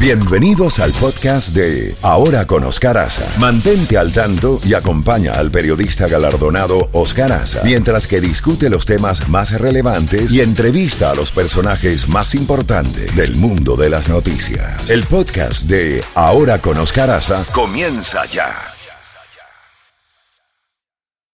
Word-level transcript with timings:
Bienvenidos 0.00 0.78
al 0.78 0.92
podcast 0.92 1.56
de 1.56 1.92
Ahora 2.04 2.46
con 2.46 2.62
Oscar 2.62 2.96
Aza. 2.98 3.28
Mantente 3.40 3.98
al 3.98 4.12
tanto 4.12 4.60
y 4.64 4.74
acompaña 4.74 5.32
al 5.32 5.50
periodista 5.50 6.06
galardonado 6.06 6.88
Oscar 6.92 7.32
Aza 7.32 7.62
mientras 7.64 8.06
que 8.06 8.20
discute 8.20 8.70
los 8.70 8.86
temas 8.86 9.28
más 9.28 9.60
relevantes 9.60 10.32
y 10.32 10.40
entrevista 10.40 11.10
a 11.10 11.16
los 11.16 11.32
personajes 11.32 12.08
más 12.08 12.36
importantes 12.36 13.16
del 13.16 13.34
mundo 13.34 13.74
de 13.74 13.90
las 13.90 14.08
noticias. 14.08 14.88
El 14.88 15.02
podcast 15.02 15.68
de 15.68 16.04
Ahora 16.14 16.60
con 16.60 16.78
Oscar 16.78 17.10
Aza 17.10 17.44
comienza 17.52 18.24
ya. 18.26 18.54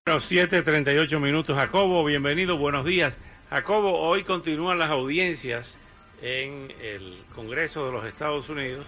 Bueno, 0.06 0.20
7.38 0.20 1.20
minutos. 1.20 1.54
Jacobo, 1.54 2.02
bienvenido, 2.02 2.56
buenos 2.56 2.86
días. 2.86 3.12
Jacobo, 3.50 4.00
hoy 4.00 4.24
continúan 4.24 4.78
las 4.78 4.88
audiencias 4.88 5.76
en 6.25 6.72
el 6.80 7.22
Congreso 7.34 7.84
de 7.84 7.93
los 7.93 8.06
Estados 8.06 8.48
Unidos 8.48 8.86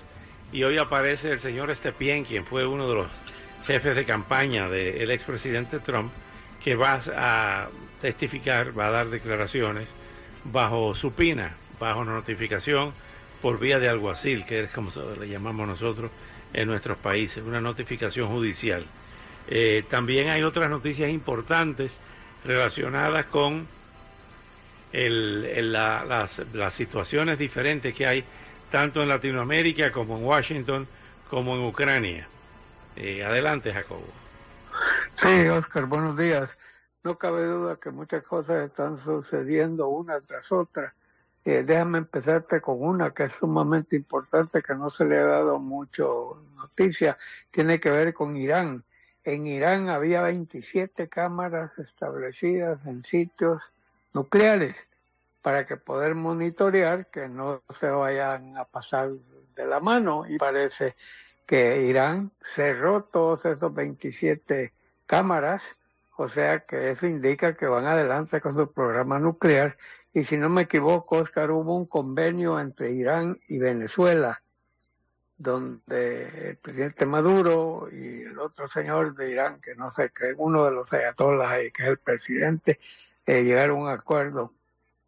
y 0.53 0.65
hoy 0.65 0.79
aparece 0.79 1.31
el 1.31 1.39
señor 1.39 1.75
Stepien, 1.75 2.25
quien 2.25 2.47
fue 2.47 2.67
uno 2.67 2.89
de 2.89 2.95
los 2.95 3.09
jefes 3.67 3.95
de 3.95 4.07
campaña 4.07 4.71
del 4.71 5.11
expresidente 5.11 5.81
Trump, 5.81 6.13
que 6.65 6.77
va 6.77 6.99
a 7.15 7.69
testificar, 8.01 8.77
va 8.77 8.87
a 8.87 8.91
dar 8.91 9.11
declaraciones 9.11 9.87
bajo 10.45 10.95
supina, 10.95 11.57
bajo 11.79 12.05
notificación 12.07 12.95
por 13.43 13.59
vía 13.59 13.79
de 13.79 13.91
alguacil, 13.91 14.47
que 14.47 14.61
es 14.61 14.71
como 14.71 14.91
le 15.21 15.29
llamamos 15.29 15.69
nosotros 15.69 16.11
en 16.55 16.69
nuestros 16.69 16.97
países, 16.97 17.45
una 17.45 17.61
notificación 17.61 18.29
judicial. 18.29 18.87
Eh, 19.49 19.85
también 19.91 20.31
hay 20.31 20.43
otras 20.43 20.71
noticias 20.71 21.11
importantes 21.11 21.99
relacionadas 22.45 23.27
con 23.27 23.69
el, 24.97 25.73
las, 25.73 26.41
las 26.55 26.75
situaciones 26.75 27.39
diferentes 27.39 27.95
que 27.95 28.07
hay 28.07 28.25
tanto 28.71 29.03
en 29.03 29.09
Latinoamérica 29.09 29.93
como 29.93 30.17
en 30.17 30.25
Washington 30.25 30.89
como 31.29 31.55
en 31.55 31.65
Ucrania. 31.65 32.27
Eh, 32.97 33.23
adelante, 33.23 33.73
Jacobo. 33.73 34.07
Sí, 35.17 35.49
Oscar, 35.49 35.85
buenos 35.87 36.17
días. 36.17 36.51
No 37.05 37.19
cabe 37.19 37.45
duda 37.45 37.77
que 37.77 37.91
muchas 37.91 38.23
cosas 38.23 38.69
están 38.69 38.99
sucediendo 38.99 39.89
una 39.89 40.21
tras 40.21 40.51
otra. 40.51 40.95
Eh, 41.45 41.63
déjame 41.65 41.99
empezarte 41.99 42.61
con 42.61 42.83
una 42.83 43.11
que 43.11 43.25
es 43.25 43.33
sumamente 43.39 43.97
importante, 43.97 44.63
que 44.63 44.75
no 44.75 44.89
se 44.89 45.05
le 45.05 45.19
ha 45.19 45.27
dado 45.27 45.59
mucho 45.59 46.43
noticia. 46.57 47.19
Tiene 47.51 47.79
que 47.81 47.91
ver 47.91 48.15
con 48.15 48.37
Irán. 48.37 48.83
En 49.25 49.47
Irán 49.47 49.89
había 49.89 50.23
27 50.23 51.09
cámaras 51.09 51.79
establecidas 51.79 52.79
en 52.87 53.05
sitios 53.05 53.63
nucleares 54.13 54.77
para 55.47 55.65
que 55.65 55.77
poder 55.77 56.17
monitorear 56.17 57.07
que 57.07 57.29
no 57.29 57.63
se 57.79 57.89
vayan 57.89 58.57
a 58.57 58.65
pasar 58.65 59.11
de 59.55 59.65
la 59.65 59.79
mano. 59.79 60.25
Y 60.29 60.39
parece 60.39 60.97
que 61.47 61.83
Irán 61.83 62.33
cerró 62.53 63.05
todos 63.05 63.45
esos 63.45 63.73
27 63.73 64.73
cámaras, 65.07 65.63
o 66.17 66.29
sea 66.29 66.67
que 66.67 66.91
eso 66.91 67.07
indica 67.07 67.57
que 67.57 67.67
van 67.67 67.87
adelante 67.87 68.41
con 68.41 68.57
su 68.57 68.73
programa 68.73 69.21
nuclear. 69.21 69.77
Y 70.13 70.25
si 70.25 70.37
no 70.37 70.49
me 70.49 70.63
equivoco, 70.63 71.19
Oscar, 71.19 71.53
hubo 71.53 71.77
un 71.77 71.87
convenio 71.87 72.59
entre 72.59 72.91
Irán 72.91 73.39
y 73.47 73.59
Venezuela 73.59 74.43
donde 75.39 76.49
el 76.49 76.57
presidente 76.57 77.07
Maduro 77.07 77.89
y 77.93 78.23
el 78.23 78.37
otro 78.41 78.67
señor 78.67 79.15
de 79.15 79.31
Irán, 79.31 79.61
que 79.61 79.77
no 79.77 79.93
sé, 79.93 80.11
que 80.11 80.35
uno 80.37 80.65
de 80.65 80.73
los 80.73 80.93
ayatolás 80.93 81.61
que 81.73 81.85
es 81.85 81.89
el 81.89 81.99
presidente, 81.99 82.81
eh, 83.27 83.45
llegaron 83.45 83.79
a 83.79 83.83
un 83.83 83.89
acuerdo 83.91 84.53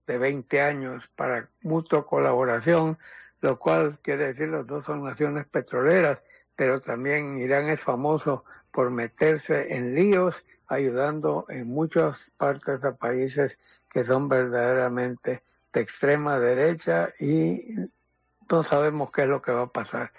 de 0.08 0.18
20 0.18 0.60
años 0.62 1.08
para 1.14 1.48
mutua 1.62 2.06
colaboración, 2.06 2.98
lo 3.42 3.58
cual 3.58 3.98
quiere 4.02 4.28
decir 4.28 4.48
los 4.48 4.66
dos 4.66 4.84
son 4.84 5.04
naciones 5.04 5.46
petroleras, 5.46 6.22
pero 6.56 6.80
también 6.80 7.38
Irán 7.38 7.68
es 7.68 7.80
famoso 7.80 8.44
por 8.72 8.90
meterse 8.90 9.74
en 9.74 9.94
líos, 9.94 10.34
ayudando 10.66 11.44
en 11.48 11.68
muchas 11.68 12.18
partes 12.36 12.80
de 12.80 12.92
países 12.92 13.58
que 13.90 14.04
son 14.04 14.28
verdaderamente 14.28 15.42
de 15.72 15.80
extrema 15.80 16.38
derecha 16.38 17.10
y 17.20 17.76
no 18.50 18.62
sabemos 18.62 19.10
qué 19.12 19.22
es 19.22 19.28
lo 19.28 19.42
que 19.42 19.52
va 19.52 19.62
a 19.62 19.72
pasar. 19.72 20.10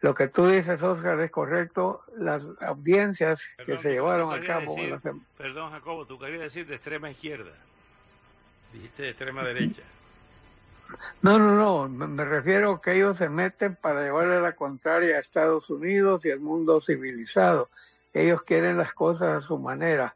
Lo 0.00 0.12
que 0.14 0.28
tú 0.28 0.46
dices, 0.46 0.82
Oscar, 0.82 1.18
es 1.20 1.30
correcto. 1.30 2.02
Las 2.16 2.42
audiencias 2.60 3.40
que 3.64 3.78
se 3.78 3.92
llevaron 3.92 4.34
a 4.34 4.44
cabo. 4.44 4.76
Perdón, 5.38 5.70
Jacobo, 5.70 6.04
tú 6.04 6.18
querías 6.18 6.42
decir 6.42 6.66
de 6.66 6.74
extrema 6.74 7.10
izquierda. 7.10 7.52
Dijiste 8.76 9.04
de 9.04 9.08
extrema 9.10 9.42
derecha. 9.42 9.82
No, 11.20 11.36
no, 11.36 11.56
no. 11.56 11.88
Me, 11.88 12.24
refiero 12.24 12.80
que 12.80 12.92
ellos 12.92 13.18
se 13.18 13.28
meten 13.28 13.74
para 13.74 14.04
llevarle 14.04 14.40
la 14.40 14.54
contraria 14.54 15.16
a 15.16 15.20
Estados 15.20 15.68
Unidos 15.68 16.24
y 16.24 16.30
al 16.30 16.38
mundo 16.38 16.80
civilizado. 16.80 17.70
Ellos 18.14 18.42
quieren 18.42 18.78
las 18.78 18.92
cosas 18.92 19.42
a 19.42 19.46
su 19.46 19.58
manera. 19.58 20.14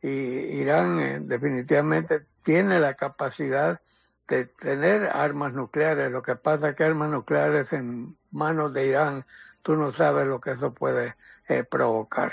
Y 0.00 0.08
Irán 0.08 1.00
eh, 1.00 1.18
definitivamente 1.20 2.26
tiene 2.44 2.78
la 2.78 2.94
capacidad 2.94 3.80
de 4.28 4.44
tener 4.44 5.10
armas 5.12 5.52
nucleares. 5.52 6.12
Lo 6.12 6.22
que 6.22 6.36
pasa 6.36 6.68
es 6.68 6.76
que 6.76 6.84
armas 6.84 7.10
nucleares 7.10 7.72
en 7.72 8.16
manos 8.30 8.72
de 8.72 8.86
Irán, 8.86 9.24
tú 9.62 9.74
no 9.74 9.92
sabes 9.92 10.28
lo 10.28 10.40
que 10.40 10.52
eso 10.52 10.72
puede 10.72 11.16
eh, 11.48 11.64
provocar. 11.64 12.32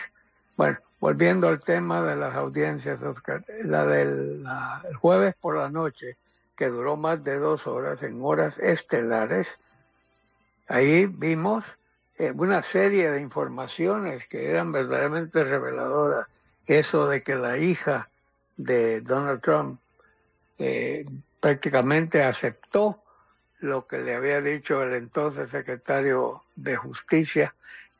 Bueno, 0.61 0.77
volviendo 0.99 1.47
al 1.47 1.59
tema 1.59 2.03
de 2.03 2.15
las 2.15 2.35
audiencias, 2.35 3.01
Oscar, 3.01 3.43
la 3.63 3.83
del 3.83 4.45
jueves 4.99 5.33
por 5.41 5.57
la 5.57 5.69
noche, 5.69 6.17
que 6.55 6.67
duró 6.67 6.95
más 6.95 7.23
de 7.23 7.39
dos 7.39 7.65
horas 7.65 8.03
en 8.03 8.19
horas 8.21 8.55
estelares, 8.59 9.47
ahí 10.67 11.07
vimos 11.07 11.63
eh, 12.19 12.31
una 12.35 12.61
serie 12.61 13.09
de 13.09 13.21
informaciones 13.21 14.27
que 14.27 14.51
eran 14.51 14.71
verdaderamente 14.71 15.43
reveladoras. 15.43 16.27
Eso 16.67 17.07
de 17.07 17.23
que 17.23 17.33
la 17.33 17.57
hija 17.57 18.07
de 18.55 19.01
Donald 19.01 19.41
Trump 19.41 19.79
eh, 20.59 21.07
prácticamente 21.39 22.21
aceptó 22.21 23.01
lo 23.61 23.87
que 23.87 23.97
le 23.97 24.13
había 24.13 24.41
dicho 24.41 24.83
el 24.83 24.93
entonces 24.93 25.49
secretario 25.49 26.43
de 26.55 26.75
Justicia, 26.75 27.55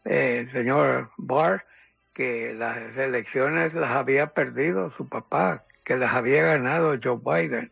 eh, 0.05 0.41
el 0.41 0.51
señor 0.51 1.09
Barr, 1.17 1.66
que 2.21 2.53
las 2.53 2.95
elecciones 2.97 3.73
las 3.73 3.89
había 3.89 4.27
perdido 4.27 4.91
su 4.91 5.09
papá, 5.09 5.63
que 5.83 5.97
las 5.97 6.13
había 6.13 6.43
ganado 6.43 6.95
Joe 7.03 7.17
Biden, 7.17 7.71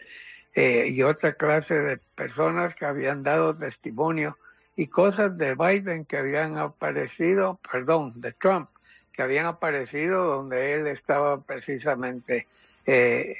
eh, 0.56 0.88
y 0.88 1.04
otra 1.04 1.34
clase 1.34 1.76
de 1.76 1.98
personas 2.16 2.74
que 2.74 2.86
habían 2.86 3.22
dado 3.22 3.56
testimonio 3.56 4.40
y 4.76 4.88
cosas 4.88 5.38
de 5.38 5.54
Biden 5.54 6.04
que 6.04 6.18
habían 6.18 6.58
aparecido, 6.58 7.60
perdón, 7.72 8.14
de 8.22 8.32
Trump, 8.32 8.72
que 9.12 9.22
habían 9.22 9.46
aparecido 9.46 10.26
donde 10.26 10.74
él 10.74 10.88
estaba 10.88 11.44
precisamente 11.44 12.48
eh, 12.88 13.36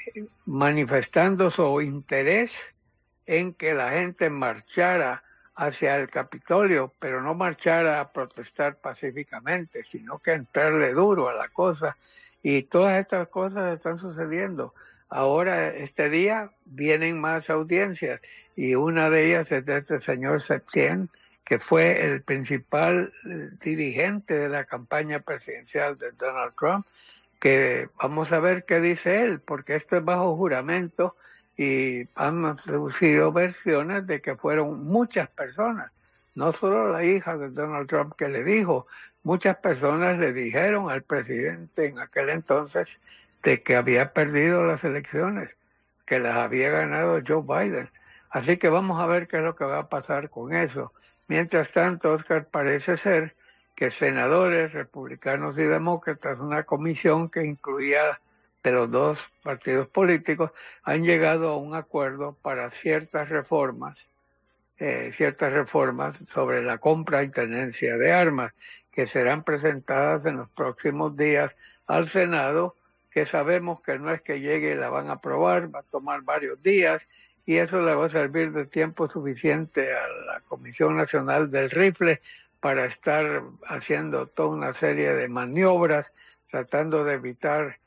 manifestando 0.46 1.50
su 1.50 1.80
interés 1.80 2.52
en 3.26 3.52
que 3.52 3.74
la 3.74 3.90
gente 3.90 4.30
marchara 4.30 5.24
hacia 5.60 5.96
el 5.96 6.08
Capitolio, 6.08 6.90
pero 6.98 7.20
no 7.20 7.34
marchara 7.34 8.00
a 8.00 8.08
protestar 8.08 8.76
pacíficamente, 8.76 9.84
sino 9.92 10.18
que 10.18 10.32
entrarle 10.32 10.94
duro 10.94 11.28
a 11.28 11.34
la 11.34 11.48
cosa. 11.48 11.98
Y 12.42 12.62
todas 12.62 12.98
estas 12.98 13.28
cosas 13.28 13.76
están 13.76 13.98
sucediendo. 13.98 14.72
Ahora, 15.10 15.68
este 15.68 16.08
día, 16.08 16.50
vienen 16.64 17.20
más 17.20 17.50
audiencias 17.50 18.22
y 18.56 18.74
una 18.74 19.10
de 19.10 19.26
ellas 19.26 19.52
es 19.52 19.66
de 19.66 19.76
este 19.78 20.00
señor 20.00 20.42
Septien, 20.42 21.10
que 21.44 21.58
fue 21.58 22.06
el 22.06 22.22
principal 22.22 23.12
eh, 23.26 23.50
dirigente 23.62 24.38
de 24.38 24.48
la 24.48 24.64
campaña 24.64 25.20
presidencial 25.20 25.98
de 25.98 26.12
Donald 26.12 26.54
Trump 26.58 26.86
que 27.38 27.88
vamos 28.00 28.30
a 28.32 28.40
ver 28.40 28.64
qué 28.64 28.80
dice 28.80 29.22
él, 29.22 29.40
porque 29.40 29.74
esto 29.74 29.96
es 29.96 30.04
bajo 30.04 30.36
juramento 30.36 31.16
y 31.60 32.08
han 32.14 32.56
producido 32.56 33.32
versiones 33.32 34.06
de 34.06 34.22
que 34.22 34.34
fueron 34.34 34.82
muchas 34.82 35.28
personas, 35.28 35.92
no 36.34 36.54
solo 36.54 36.90
la 36.90 37.04
hija 37.04 37.36
de 37.36 37.50
Donald 37.50 37.86
Trump 37.86 38.14
que 38.16 38.28
le 38.28 38.42
dijo, 38.42 38.86
muchas 39.24 39.58
personas 39.58 40.18
le 40.18 40.32
dijeron 40.32 40.90
al 40.90 41.02
presidente 41.02 41.84
en 41.84 41.98
aquel 41.98 42.30
entonces 42.30 42.88
de 43.42 43.62
que 43.62 43.76
había 43.76 44.14
perdido 44.14 44.64
las 44.64 44.82
elecciones, 44.84 45.54
que 46.06 46.18
las 46.18 46.36
había 46.36 46.70
ganado 46.70 47.20
Joe 47.28 47.42
Biden. 47.42 47.90
Así 48.30 48.56
que 48.56 48.70
vamos 48.70 48.98
a 48.98 49.04
ver 49.04 49.28
qué 49.28 49.36
es 49.36 49.42
lo 49.42 49.54
que 49.54 49.64
va 49.66 49.80
a 49.80 49.88
pasar 49.90 50.30
con 50.30 50.54
eso. 50.54 50.94
Mientras 51.28 51.70
tanto, 51.72 52.14
Oscar 52.14 52.46
parece 52.46 52.96
ser 52.96 53.34
que 53.76 53.90
senadores 53.90 54.72
republicanos 54.72 55.58
y 55.58 55.64
demócratas, 55.64 56.38
una 56.38 56.62
comisión 56.62 57.28
que 57.28 57.44
incluía 57.44 58.18
de 58.62 58.72
los 58.72 58.90
dos 58.90 59.18
partidos 59.42 59.88
políticos, 59.88 60.50
han 60.82 61.02
llegado 61.02 61.48
a 61.48 61.56
un 61.56 61.74
acuerdo 61.74 62.36
para 62.42 62.70
ciertas 62.70 63.28
reformas, 63.28 63.96
eh, 64.78 65.12
ciertas 65.16 65.52
reformas 65.52 66.14
sobre 66.32 66.62
la 66.62 66.78
compra 66.78 67.22
y 67.22 67.30
tenencia 67.30 67.96
de 67.96 68.12
armas, 68.12 68.52
que 68.92 69.06
serán 69.06 69.44
presentadas 69.44 70.26
en 70.26 70.38
los 70.38 70.50
próximos 70.50 71.16
días 71.16 71.52
al 71.86 72.10
Senado, 72.10 72.76
que 73.10 73.26
sabemos 73.26 73.80
que 73.82 73.98
no 73.98 74.10
es 74.12 74.20
que 74.22 74.40
llegue 74.40 74.72
y 74.72 74.76
la 74.76 74.88
van 74.88 75.08
a 75.08 75.12
aprobar, 75.12 75.74
va 75.74 75.80
a 75.80 75.84
tomar 75.84 76.22
varios 76.22 76.62
días 76.62 77.00
y 77.46 77.56
eso 77.56 77.84
le 77.84 77.94
va 77.94 78.06
a 78.06 78.10
servir 78.10 78.52
de 78.52 78.66
tiempo 78.66 79.08
suficiente 79.08 79.92
a 79.92 80.06
la 80.26 80.40
Comisión 80.48 80.96
Nacional 80.96 81.50
del 81.50 81.70
Rifle 81.70 82.20
para 82.60 82.84
estar 82.84 83.42
haciendo 83.66 84.26
toda 84.26 84.50
una 84.50 84.74
serie 84.74 85.14
de 85.14 85.28
maniobras, 85.28 86.06
tratando 86.50 87.04
de 87.04 87.14
evitar 87.14 87.78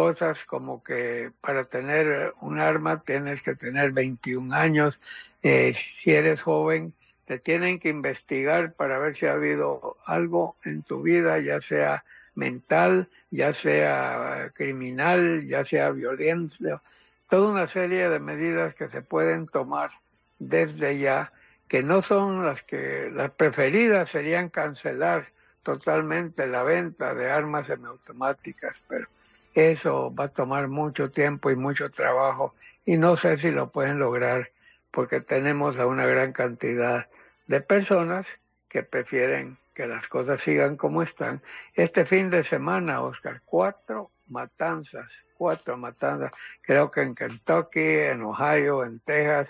cosas 0.00 0.38
como 0.46 0.82
que 0.82 1.30
para 1.42 1.64
tener 1.64 2.32
un 2.40 2.58
arma 2.58 3.02
tienes 3.02 3.42
que 3.42 3.54
tener 3.54 3.92
21 3.92 4.54
años, 4.54 4.98
eh, 5.42 5.76
si 6.02 6.12
eres 6.12 6.40
joven 6.40 6.94
te 7.26 7.38
tienen 7.38 7.78
que 7.78 7.90
investigar 7.90 8.72
para 8.72 8.98
ver 8.98 9.14
si 9.18 9.26
ha 9.26 9.34
habido 9.34 9.98
algo 10.06 10.56
en 10.64 10.82
tu 10.84 11.02
vida, 11.02 11.38
ya 11.40 11.60
sea 11.60 12.02
mental, 12.34 13.10
ya 13.30 13.52
sea 13.52 14.50
criminal, 14.54 15.46
ya 15.46 15.66
sea 15.66 15.90
violencia, 15.90 16.80
toda 17.28 17.50
una 17.50 17.68
serie 17.68 18.08
de 18.08 18.20
medidas 18.20 18.74
que 18.74 18.88
se 18.88 19.02
pueden 19.02 19.48
tomar 19.48 19.90
desde 20.38 20.98
ya, 20.98 21.30
que 21.68 21.82
no 21.82 22.00
son 22.00 22.46
las 22.46 22.62
que 22.62 23.10
las 23.12 23.32
preferidas 23.32 24.08
serían 24.08 24.48
cancelar 24.48 25.26
totalmente 25.62 26.46
la 26.46 26.62
venta 26.62 27.14
de 27.14 27.30
armas 27.30 27.66
semiautomáticas, 27.66 28.74
pero 28.88 29.06
eso 29.54 30.14
va 30.14 30.24
a 30.24 30.28
tomar 30.28 30.68
mucho 30.68 31.10
tiempo 31.10 31.50
y 31.50 31.56
mucho 31.56 31.90
trabajo 31.90 32.54
y 32.84 32.96
no 32.96 33.16
sé 33.16 33.38
si 33.38 33.50
lo 33.50 33.70
pueden 33.70 33.98
lograr 33.98 34.50
porque 34.90 35.20
tenemos 35.20 35.78
a 35.78 35.86
una 35.86 36.06
gran 36.06 36.32
cantidad 36.32 37.06
de 37.46 37.60
personas 37.60 38.26
que 38.68 38.82
prefieren 38.82 39.56
que 39.74 39.86
las 39.86 40.08
cosas 40.08 40.40
sigan 40.40 40.76
como 40.76 41.02
están. 41.02 41.40
Este 41.74 42.04
fin 42.04 42.30
de 42.30 42.42
semana, 42.44 43.02
Oscar, 43.02 43.42
cuatro 43.44 44.10
matanzas, 44.28 45.08
cuatro 45.36 45.76
matanzas, 45.76 46.32
creo 46.62 46.90
que 46.90 47.02
en 47.02 47.14
Kentucky, 47.14 47.80
en 47.80 48.22
Ohio, 48.22 48.84
en 48.84 48.98
Texas 49.00 49.48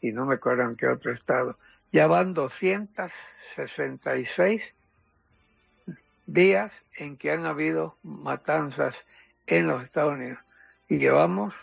y 0.00 0.12
no 0.12 0.24
me 0.26 0.34
acuerdo 0.34 0.64
en 0.64 0.76
qué 0.76 0.86
otro 0.86 1.12
estado. 1.12 1.56
Ya 1.92 2.06
van 2.06 2.34
266 2.34 4.62
días 6.26 6.70
en 6.96 7.16
que 7.16 7.32
han 7.32 7.46
habido 7.46 7.96
matanzas 8.02 8.94
en 9.58 9.68
los 9.68 9.82
Estados 9.84 10.14
Unidos 10.14 10.38
y 10.88 10.98
llevamos 10.98 11.54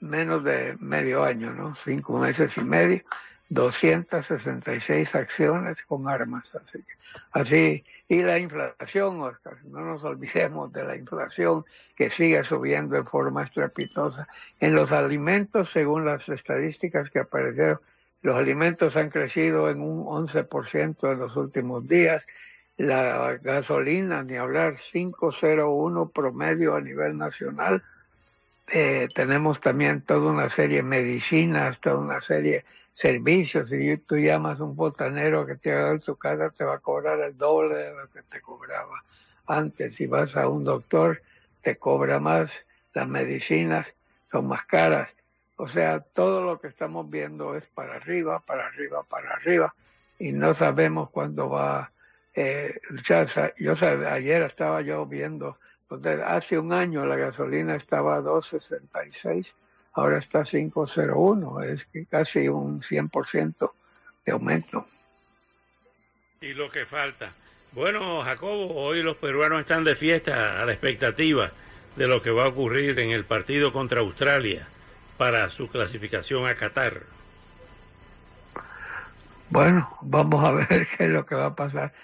menos 0.00 0.44
de 0.44 0.76
medio 0.80 1.24
año, 1.24 1.52
¿no? 1.52 1.74
Cinco 1.84 2.18
meses 2.18 2.56
y 2.56 2.60
medio, 2.60 3.02
266 3.48 5.14
acciones 5.14 5.78
con 5.86 6.08
armas. 6.08 6.44
Así, 6.54 6.84
así, 7.32 7.84
y 8.08 8.22
la 8.22 8.38
inflación, 8.38 9.20
Oscar, 9.20 9.56
no 9.64 9.80
nos 9.80 10.04
olvidemos 10.04 10.72
de 10.72 10.84
la 10.84 10.96
inflación 10.96 11.64
que 11.96 12.10
sigue 12.10 12.44
subiendo 12.44 12.96
en 12.96 13.06
forma 13.06 13.44
estrepitosa. 13.44 14.28
En 14.60 14.74
los 14.74 14.92
alimentos, 14.92 15.70
según 15.72 16.04
las 16.04 16.28
estadísticas 16.28 17.10
que 17.10 17.20
aparecieron, 17.20 17.80
los 18.22 18.36
alimentos 18.36 18.96
han 18.96 19.10
crecido 19.10 19.70
en 19.70 19.80
un 19.80 20.04
11% 20.04 21.12
en 21.12 21.18
los 21.18 21.36
últimos 21.36 21.86
días 21.86 22.26
la 22.76 23.38
gasolina, 23.42 24.22
ni 24.22 24.36
hablar, 24.36 24.78
501 24.92 26.08
promedio 26.10 26.74
a 26.74 26.80
nivel 26.80 27.16
nacional. 27.16 27.82
Eh, 28.68 29.08
tenemos 29.14 29.60
también 29.60 30.02
toda 30.02 30.30
una 30.30 30.50
serie 30.50 30.78
de 30.78 30.82
medicinas, 30.82 31.80
toda 31.80 31.98
una 31.98 32.20
serie 32.20 32.52
de 32.52 32.64
servicios. 32.94 33.70
Si 33.70 33.96
tú 33.98 34.16
llamas 34.16 34.60
a 34.60 34.64
un 34.64 34.76
botanero 34.76 35.46
que 35.46 35.56
te 35.56 35.72
haga 35.72 35.92
en 35.92 36.00
tu 36.00 36.16
casa, 36.16 36.50
te 36.50 36.64
va 36.64 36.74
a 36.74 36.78
cobrar 36.78 37.20
el 37.20 37.36
doble 37.36 37.76
de 37.76 37.94
lo 37.94 38.08
que 38.10 38.22
te 38.22 38.40
cobraba 38.40 39.02
antes. 39.46 39.94
Si 39.94 40.06
vas 40.06 40.36
a 40.36 40.48
un 40.48 40.64
doctor, 40.64 41.22
te 41.62 41.76
cobra 41.76 42.18
más. 42.18 42.50
Las 42.92 43.08
medicinas 43.08 43.86
son 44.30 44.48
más 44.48 44.64
caras. 44.66 45.08
O 45.56 45.68
sea, 45.68 46.00
todo 46.00 46.42
lo 46.42 46.60
que 46.60 46.68
estamos 46.68 47.08
viendo 47.08 47.54
es 47.56 47.64
para 47.66 47.94
arriba, 47.94 48.40
para 48.40 48.66
arriba, 48.66 49.02
para 49.04 49.30
arriba. 49.34 49.74
Y 50.18 50.32
no 50.32 50.54
sabemos 50.54 51.10
cuándo 51.10 51.48
va 51.48 51.92
eh, 52.36 52.78
yo 53.08 53.74
ayer 54.08 54.42
estaba 54.42 54.82
yo 54.82 55.06
viendo, 55.06 55.58
hace 56.24 56.58
un 56.58 56.72
año 56.72 57.06
la 57.06 57.16
gasolina 57.16 57.76
estaba 57.76 58.16
a 58.16 58.20
2.66, 58.20 59.46
ahora 59.94 60.18
está 60.18 60.40
a 60.40 60.44
5.01, 60.44 61.64
es 61.64 62.06
casi 62.10 62.48
un 62.48 62.82
100% 62.82 63.72
de 64.26 64.32
aumento. 64.32 64.86
Y 66.42 66.52
lo 66.52 66.70
que 66.70 66.84
falta. 66.84 67.32
Bueno, 67.72 68.22
Jacobo, 68.22 68.74
hoy 68.74 69.02
los 69.02 69.16
peruanos 69.16 69.60
están 69.60 69.84
de 69.84 69.96
fiesta 69.96 70.60
a 70.60 70.66
la 70.66 70.72
expectativa 70.72 71.52
de 71.96 72.06
lo 72.06 72.20
que 72.20 72.30
va 72.30 72.44
a 72.44 72.48
ocurrir 72.48 72.98
en 72.98 73.10
el 73.10 73.24
partido 73.24 73.72
contra 73.72 74.00
Australia 74.00 74.68
para 75.16 75.48
su 75.48 75.68
clasificación 75.68 76.46
a 76.46 76.54
Qatar. 76.54 77.02
Bueno, 79.48 79.96
vamos 80.02 80.44
a 80.44 80.52
ver 80.68 80.86
qué 80.96 81.04
es 81.04 81.10
lo 81.10 81.24
que 81.24 81.34
va 81.34 81.46
a 81.46 81.56
pasar. 81.56 81.94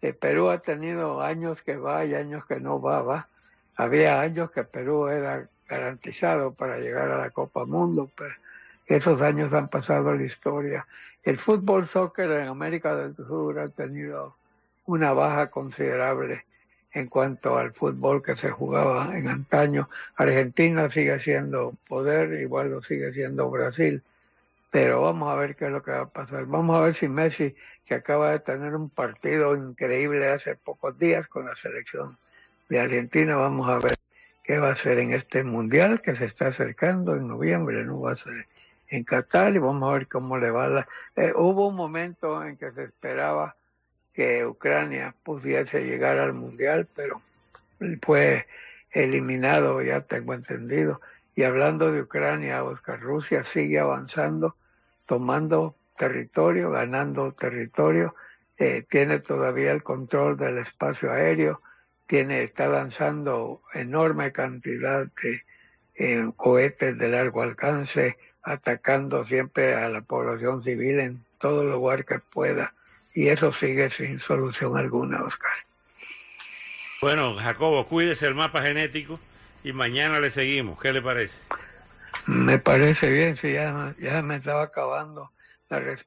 Perú 0.00 0.48
ha 0.48 0.58
tenido 0.58 1.20
años 1.20 1.60
que 1.62 1.76
va 1.76 2.04
y 2.04 2.14
años 2.14 2.44
que 2.46 2.58
no 2.58 2.80
va, 2.80 3.02
va. 3.02 3.28
Había 3.76 4.20
años 4.20 4.50
que 4.50 4.64
Perú 4.64 5.08
era 5.08 5.46
garantizado 5.68 6.52
para 6.52 6.78
llegar 6.78 7.10
a 7.10 7.18
la 7.18 7.30
Copa 7.30 7.64
Mundo, 7.64 8.10
pero 8.16 8.34
esos 8.86 9.20
años 9.22 9.52
han 9.52 9.68
pasado 9.68 10.10
a 10.10 10.14
la 10.16 10.24
historia. 10.24 10.86
El 11.22 11.38
fútbol 11.38 11.86
soccer 11.86 12.30
en 12.30 12.48
América 12.48 12.96
del 12.96 13.14
Sur 13.14 13.58
ha 13.58 13.68
tenido 13.68 14.34
una 14.86 15.12
baja 15.12 15.48
considerable 15.50 16.44
en 16.92 17.06
cuanto 17.06 17.56
al 17.56 17.72
fútbol 17.72 18.22
que 18.22 18.36
se 18.36 18.50
jugaba 18.50 19.16
en 19.16 19.28
antaño. 19.28 19.88
Argentina 20.16 20.90
sigue 20.90 21.20
siendo 21.20 21.74
poder, 21.86 22.40
igual 22.40 22.70
lo 22.70 22.82
sigue 22.82 23.12
siendo 23.12 23.48
Brasil, 23.50 24.02
pero 24.70 25.02
vamos 25.02 25.30
a 25.30 25.36
ver 25.36 25.56
qué 25.56 25.66
es 25.66 25.72
lo 25.72 25.82
que 25.82 25.90
va 25.90 26.02
a 26.02 26.08
pasar. 26.08 26.46
Vamos 26.46 26.76
a 26.76 26.84
ver 26.84 26.94
si 26.94 27.08
Messi, 27.08 27.54
que 27.84 27.94
acaba 27.94 28.30
de 28.30 28.40
tener 28.40 28.74
un 28.74 28.88
partido 28.88 29.56
increíble 29.56 30.28
hace 30.28 30.54
pocos 30.54 30.98
días 30.98 31.26
con 31.26 31.46
la 31.46 31.56
selección 31.56 32.16
de 32.68 32.78
Argentina, 32.78 33.36
vamos 33.36 33.68
a 33.68 33.78
ver 33.78 33.96
qué 34.44 34.58
va 34.58 34.68
a 34.68 34.72
hacer 34.72 34.98
en 35.00 35.12
este 35.12 35.42
mundial 35.42 36.00
que 36.00 36.14
se 36.14 36.24
está 36.24 36.48
acercando 36.48 37.16
en 37.16 37.26
noviembre, 37.26 37.84
no 37.84 38.00
va 38.00 38.12
a 38.12 38.16
ser 38.16 38.46
en 38.88 39.04
Qatar 39.04 39.54
y 39.54 39.58
vamos 39.58 39.88
a 39.88 39.94
ver 39.94 40.08
cómo 40.08 40.38
le 40.38 40.50
va. 40.50 40.68
La... 40.68 40.88
Eh, 41.16 41.32
hubo 41.34 41.68
un 41.68 41.76
momento 41.76 42.44
en 42.44 42.56
que 42.56 42.70
se 42.72 42.84
esperaba 42.84 43.56
que 44.12 44.46
Ucrania 44.46 45.14
pudiese 45.22 45.84
llegar 45.84 46.18
al 46.18 46.32
mundial, 46.32 46.88
pero 46.94 47.22
fue 48.02 48.46
eliminado, 48.92 49.82
ya 49.82 50.00
tengo 50.00 50.34
entendido. 50.34 51.00
Y 51.34 51.44
hablando 51.44 51.92
de 51.92 52.02
Ucrania, 52.02 52.64
Oscar, 52.64 53.00
Rusia 53.00 53.44
sigue 53.52 53.78
avanzando 53.78 54.56
tomando 55.10 55.74
territorio, 55.98 56.70
ganando 56.70 57.32
territorio, 57.32 58.14
eh, 58.56 58.84
tiene 58.88 59.18
todavía 59.18 59.72
el 59.72 59.82
control 59.82 60.36
del 60.36 60.58
espacio 60.58 61.10
aéreo, 61.10 61.62
tiene, 62.06 62.44
está 62.44 62.68
lanzando 62.68 63.60
enorme 63.74 64.30
cantidad 64.30 65.08
de 65.20 65.42
eh, 65.96 66.30
cohetes 66.36 66.96
de 66.96 67.08
largo 67.08 67.42
alcance, 67.42 68.16
atacando 68.44 69.24
siempre 69.24 69.74
a 69.74 69.88
la 69.88 70.02
población 70.02 70.62
civil 70.62 71.00
en 71.00 71.24
todo 71.40 71.64
lugar 71.64 72.04
que 72.04 72.20
pueda. 72.20 72.72
Y 73.12 73.30
eso 73.30 73.52
sigue 73.52 73.90
sin 73.90 74.20
solución 74.20 74.76
alguna, 74.76 75.24
Oscar. 75.24 75.50
Bueno, 77.02 77.34
Jacobo, 77.34 77.84
cuídese 77.84 78.28
el 78.28 78.36
mapa 78.36 78.62
genético 78.62 79.18
y 79.64 79.72
mañana 79.72 80.20
le 80.20 80.30
seguimos. 80.30 80.80
¿Qué 80.80 80.92
le 80.92 81.02
parece? 81.02 81.38
Me 82.26 82.58
parece 82.58 83.10
bien, 83.10 83.36
si 83.36 83.52
ya, 83.52 83.94
ya 83.98 84.22
me 84.22 84.36
estaba 84.36 84.62
acabando 84.62 85.32
la. 85.68 86.04